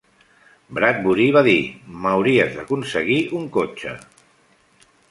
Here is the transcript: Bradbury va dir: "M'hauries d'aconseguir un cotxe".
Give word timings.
Bradbury 0.77 1.27
va 1.35 1.43
dir: 1.49 1.59
"M'hauries 1.99 2.57
d'aconseguir 2.57 3.21
un 3.43 3.47
cotxe". 3.61 3.97